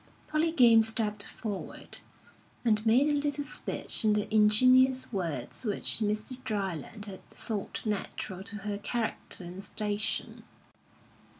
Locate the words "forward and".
1.27-2.83